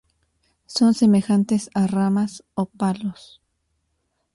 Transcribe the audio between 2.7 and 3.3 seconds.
palos.